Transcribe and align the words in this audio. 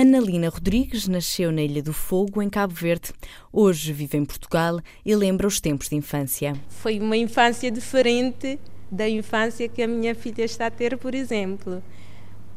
Analina 0.00 0.48
Rodrigues 0.48 1.06
nasceu 1.06 1.52
na 1.52 1.60
Ilha 1.60 1.82
do 1.82 1.92
Fogo, 1.92 2.40
em 2.40 2.48
Cabo 2.48 2.72
Verde. 2.72 3.12
Hoje 3.52 3.92
vive 3.92 4.16
em 4.16 4.24
Portugal 4.24 4.80
e 5.04 5.14
lembra 5.14 5.46
os 5.46 5.60
tempos 5.60 5.90
de 5.90 5.96
infância. 5.96 6.54
Foi 6.70 6.98
uma 6.98 7.18
infância 7.18 7.70
diferente 7.70 8.58
da 8.90 9.06
infância 9.06 9.68
que 9.68 9.82
a 9.82 9.86
minha 9.86 10.14
filha 10.14 10.42
está 10.42 10.68
a 10.68 10.70
ter, 10.70 10.96
por 10.96 11.14
exemplo. 11.14 11.82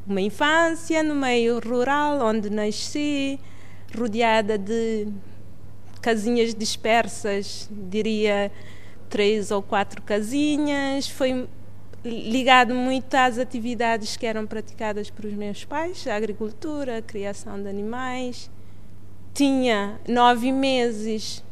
Uma 0.07 0.21
infância 0.21 1.03
no 1.03 1.15
meio 1.15 1.59
rural, 1.59 2.25
onde 2.25 2.49
nasci, 2.49 3.37
rodeada 3.93 4.57
de 4.57 5.09
casinhas 6.01 6.55
dispersas, 6.55 7.69
diria 7.69 8.53
três 9.09 9.51
ou 9.51 9.61
quatro 9.61 10.01
casinhas. 10.01 11.09
Foi 11.09 11.45
ligado 12.03 12.75
muito 12.75 13.13
às 13.15 13.37
atividades 13.37 14.17
que 14.17 14.25
eram 14.25 14.45
praticadas 14.45 15.09
por 15.09 15.25
os 15.25 15.33
meus 15.33 15.63
pais, 15.63 16.05
a 16.07 16.15
agricultura, 16.15 16.97
a 16.97 17.01
criação 17.01 17.61
de 17.61 17.69
animais. 17.69 18.51
Tinha 19.33 19.99
nove 20.07 20.51
meses 20.51 21.43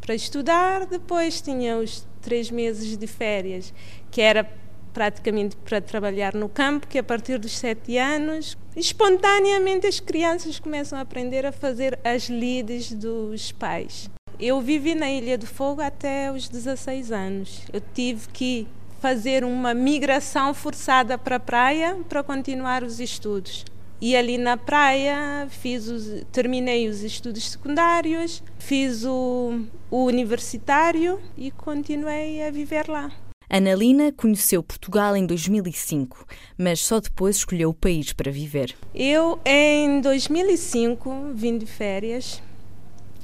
para 0.00 0.14
estudar, 0.14 0.86
depois 0.86 1.40
tinha 1.40 1.76
os 1.76 2.06
três 2.22 2.50
meses 2.50 2.96
de 2.96 3.06
férias, 3.06 3.74
que 4.10 4.20
era 4.20 4.48
praticamente 4.92 5.56
para 5.56 5.80
trabalhar 5.80 6.34
no 6.34 6.48
campo, 6.48 6.86
que 6.86 6.98
a 6.98 7.02
partir 7.02 7.38
dos 7.38 7.56
sete 7.56 7.96
anos, 7.96 8.56
espontaneamente 8.74 9.86
as 9.86 10.00
crianças 10.00 10.58
começam 10.58 10.98
a 10.98 11.02
aprender 11.02 11.46
a 11.46 11.52
fazer 11.52 11.98
as 12.04 12.28
lides 12.28 12.92
dos 12.92 13.52
pais. 13.52 14.10
Eu 14.38 14.60
vivi 14.60 14.94
na 14.94 15.10
Ilha 15.10 15.36
do 15.36 15.46
Fogo 15.46 15.82
até 15.82 16.32
os 16.32 16.48
16 16.48 17.12
anos. 17.12 17.62
Eu 17.72 17.80
tive 17.92 18.26
que 18.28 18.66
fazer 19.00 19.44
uma 19.44 19.72
migração 19.72 20.52
forçada 20.52 21.16
para 21.16 21.36
a 21.36 21.40
praia 21.40 21.96
para 22.08 22.22
continuar 22.22 22.84
os 22.84 23.00
estudos. 23.00 23.64
E 24.00 24.16
ali 24.16 24.38
na 24.38 24.56
praia 24.56 25.46
fiz 25.50 25.88
os, 25.88 26.24
terminei 26.30 26.88
os 26.88 27.02
estudos 27.02 27.50
secundários, 27.50 28.42
fiz 28.58 29.04
o, 29.04 29.62
o 29.90 30.04
universitário 30.04 31.20
e 31.36 31.50
continuei 31.50 32.42
a 32.42 32.50
viver 32.50 32.88
lá. 32.88 33.10
Analina 33.48 34.12
conheceu 34.12 34.62
Portugal 34.62 35.16
em 35.16 35.26
2005, 35.26 36.24
mas 36.56 36.80
só 36.80 37.00
depois 37.00 37.36
escolheu 37.36 37.70
o 37.70 37.74
país 37.74 38.12
para 38.12 38.30
viver. 38.30 38.76
Eu, 38.94 39.40
em 39.44 40.00
2005, 40.00 41.32
vim 41.34 41.58
de 41.58 41.66
férias, 41.66 42.40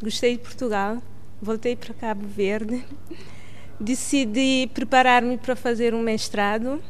gostei 0.03 0.37
de 0.37 0.43
Portugal, 0.43 0.99
voltei 1.41 1.77
para 1.77 1.95
Cabo 1.95 2.27
Verde 2.27 2.85
decidi 3.81 4.71
preparar-me 4.73 5.37
para 5.37 5.55
fazer 5.55 5.95
um 5.95 6.01
mestrado. 6.01 6.83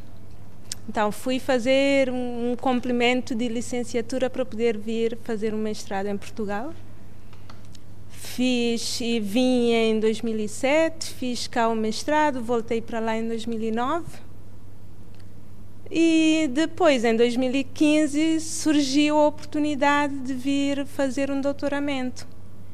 Então, 0.89 1.11
fui 1.11 1.37
fazer 1.37 2.09
um 2.09 2.55
complemento 2.55 3.35
de 3.35 3.49
licenciatura 3.49 4.29
para 4.29 4.45
poder 4.45 4.77
vir 4.77 5.17
fazer 5.23 5.53
um 5.53 5.57
mestrado 5.57 6.07
em 6.07 6.17
Portugal. 6.17 6.73
Fiz 8.09 9.01
e 9.01 9.19
vim 9.19 9.71
em 9.71 9.99
2007, 9.99 11.13
fiz 11.13 11.47
cá 11.47 11.67
o 11.67 11.75
mestrado, 11.75 12.41
voltei 12.41 12.81
para 12.81 12.99
lá 12.99 13.17
em 13.17 13.27
2009. 13.27 14.05
E 15.91 16.49
depois, 16.53 17.03
em 17.03 17.15
2015, 17.15 18.39
surgiu 18.41 19.17
a 19.17 19.27
oportunidade 19.27 20.17
de 20.19 20.33
vir 20.33 20.85
fazer 20.85 21.29
um 21.31 21.41
doutoramento. 21.41 22.27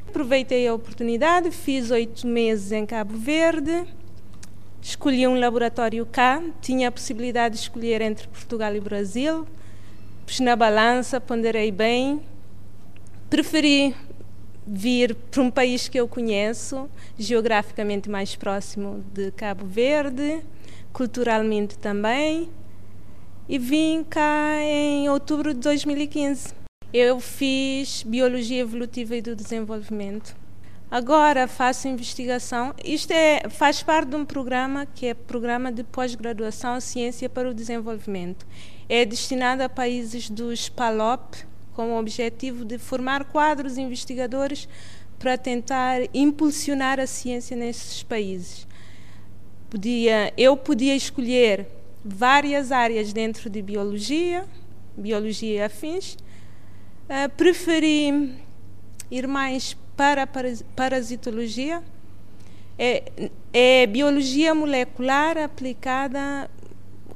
Aproveitei 0.08 0.68
a 0.68 0.74
oportunidade, 0.74 1.50
fiz 1.50 1.90
oito 1.90 2.28
meses 2.28 2.72
em 2.72 2.86
Cabo 2.86 3.18
Verde 3.18 3.88
Escolhi 4.84 5.26
um 5.26 5.40
laboratório 5.40 6.06
cá, 6.06 6.44
tinha 6.62 6.90
a 6.90 6.92
possibilidade 6.92 7.56
de 7.56 7.62
escolher 7.62 8.02
entre 8.02 8.28
Portugal 8.28 8.76
e 8.76 8.82
Brasil. 8.82 9.48
Pus 10.26 10.42
na 10.42 10.58
balança, 10.58 11.22
ponderei 11.22 11.72
bem. 11.72 12.22
Preferi 13.30 13.96
vir 14.68 15.16
para 15.16 15.42
um 15.42 15.50
país 15.50 15.88
que 15.88 15.98
eu 15.98 16.06
conheço, 16.06 16.90
geograficamente 17.18 18.10
mais 18.10 18.36
próximo 18.36 19.02
de 19.14 19.32
Cabo 19.32 19.66
Verde, 19.66 20.44
culturalmente 20.92 21.78
também. 21.78 22.50
E 23.48 23.58
vim 23.58 24.04
cá 24.04 24.58
em 24.62 25.08
outubro 25.08 25.54
de 25.54 25.62
2015. 25.62 26.54
Eu 26.92 27.22
fiz 27.22 28.04
Biologia 28.04 28.60
Evolutiva 28.60 29.16
e 29.16 29.22
do 29.22 29.34
Desenvolvimento 29.34 30.43
Agora 30.94 31.48
faço 31.48 31.88
investigação. 31.88 32.72
Isto 32.86 33.10
é, 33.14 33.50
faz 33.50 33.82
parte 33.82 34.10
de 34.10 34.16
um 34.16 34.24
programa 34.24 34.86
que 34.86 35.08
é 35.08 35.16
Programa 35.16 35.72
de 35.72 35.84
Pós-Graduação 35.84 36.80
Ciência 36.80 37.28
para 37.28 37.50
o 37.50 37.54
Desenvolvimento. 37.54 38.46
É 38.88 39.04
destinado 39.04 39.64
a 39.64 39.68
países 39.68 40.30
dos 40.30 40.70
PALOP, 40.70 41.48
com 41.74 41.94
o 41.94 42.00
objetivo 42.00 42.64
de 42.64 42.78
formar 42.78 43.24
quadros 43.24 43.80
investigadores 43.80 44.70
para 45.18 45.36
tentar 45.36 46.02
impulsionar 46.14 47.00
a 47.00 47.08
ciência 47.08 47.58
nesses 47.58 48.04
países. 48.04 48.68
Podia, 49.72 50.32
eu 50.38 50.56
podia 50.56 50.96
escolher 50.96 51.66
várias 52.06 52.72
áreas 52.72 53.12
dentro 53.12 53.50
de 53.50 53.64
biologia, 53.64 54.46
biologia 54.96 55.56
e 55.56 55.64
afins. 55.64 56.14
Uh, 57.10 57.28
preferi 57.36 58.38
ir 59.10 59.28
mais 59.28 59.76
para 59.96 60.28
parasitologia 60.76 61.84
é, 62.78 63.30
é 63.54 63.86
biologia 63.86 64.56
molecular 64.56 65.38
aplicada, 65.38 66.50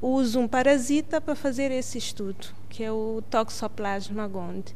usa 0.02 0.40
um 0.40 0.48
parasita 0.48 1.20
para 1.20 1.36
fazer 1.36 1.72
esse 1.72 1.98
estudo, 1.98 2.48
que 2.70 2.84
é 2.84 2.92
o 2.92 3.24
Toxoplasma 3.30 4.28
gondii. 4.28 4.76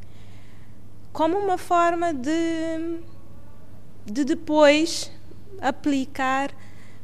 Como 1.13 1.37
uma 1.37 1.57
forma 1.57 2.13
de, 2.13 2.99
de 4.05 4.23
depois 4.23 5.11
aplicar 5.59 6.51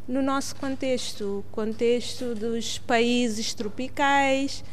no 0.08 0.22
nosso 0.22 0.56
contexto, 0.56 1.40
o 1.40 1.52
contexto 1.52 2.34
dos 2.34 2.79
países 2.79 3.53
tropicais, 3.53 4.64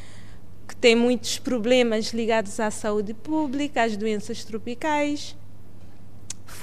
que 0.67 0.77
têm 0.77 0.97
muitos 0.97 1.39
problemas 1.39 2.06
ligados 2.15 2.59
à 2.59 2.71
saúde 2.71 3.12
pública, 3.12 3.83
às 3.83 3.97
doenças 3.97 4.45
tropicais 4.45 5.37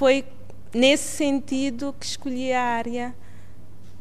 foi 0.02 0.26
nesse 0.74 1.16
sentido 1.16 1.94
que 2.00 2.08
escolhi 2.08 2.52
a 2.52 2.60
área 2.60 3.16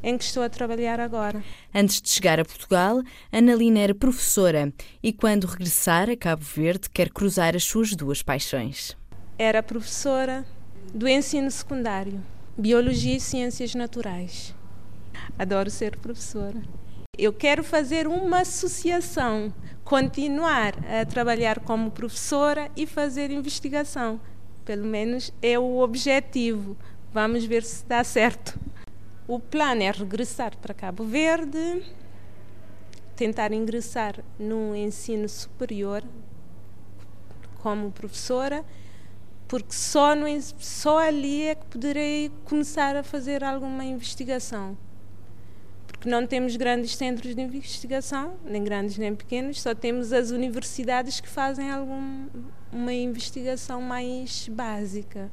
em 0.02 0.16
que 0.16 0.24
estou 0.24 0.42
a 0.42 0.48
trabalhar 0.48 0.98
agora. 0.98 1.44
Antes 1.74 2.00
de 2.00 2.08
chegar 2.08 2.40
a 2.40 2.44
Portugal, 2.46 3.02
Analina 3.30 3.80
era 3.80 3.94
professora 3.94 4.72
e, 5.02 5.12
quando 5.12 5.46
regressar 5.46 6.08
a 6.08 6.16
Cabo 6.16 6.42
Verde, 6.42 6.88
quer 6.88 7.10
cruzar 7.10 7.54
as 7.54 7.64
suas 7.64 7.94
duas 7.94 8.22
paixões. 8.22 8.96
Era 9.38 9.62
professora 9.62 10.46
do 10.94 11.06
ensino 11.06 11.50
secundário, 11.50 12.22
Biologia 12.56 13.16
e 13.16 13.20
Ciências 13.20 13.74
Naturais. 13.74 14.54
Adoro 15.38 15.68
ser 15.68 15.98
professora. 15.98 16.62
Eu 17.18 17.30
quero 17.30 17.62
fazer 17.62 18.06
uma 18.06 18.40
associação, 18.40 19.52
continuar 19.84 20.72
a 20.82 21.04
trabalhar 21.04 21.60
como 21.60 21.90
professora 21.90 22.70
e 22.74 22.86
fazer 22.86 23.30
investigação. 23.30 24.18
Pelo 24.64 24.84
menos 24.84 25.32
é 25.42 25.58
o 25.58 25.78
objetivo. 25.78 26.76
Vamos 27.12 27.44
ver 27.44 27.62
se 27.62 27.84
dá 27.84 28.04
certo. 28.04 28.58
O 29.26 29.38
plano 29.38 29.82
é 29.82 29.90
regressar 29.90 30.56
para 30.56 30.74
Cabo 30.74 31.04
Verde, 31.04 31.84
tentar 33.14 33.52
ingressar 33.52 34.24
no 34.38 34.74
ensino 34.74 35.28
superior 35.28 36.02
como 37.60 37.92
professora, 37.92 38.64
porque 39.46 39.72
só, 39.72 40.14
no, 40.14 40.26
só 40.58 40.98
ali 40.98 41.42
é 41.42 41.54
que 41.54 41.66
poderei 41.66 42.30
começar 42.44 42.96
a 42.96 43.02
fazer 43.02 43.44
alguma 43.44 43.84
investigação. 43.84 44.76
Porque 45.86 46.08
não 46.08 46.26
temos 46.26 46.56
grandes 46.56 46.96
centros 46.96 47.34
de 47.34 47.42
investigação, 47.42 48.34
nem 48.44 48.64
grandes 48.64 48.96
nem 48.96 49.14
pequenos, 49.14 49.60
só 49.60 49.74
temos 49.74 50.12
as 50.12 50.30
universidades 50.30 51.20
que 51.20 51.28
fazem 51.28 51.70
algum, 51.70 52.26
uma 52.72 52.92
investigação 52.92 53.80
mais 53.80 54.48
básica. 54.48 55.30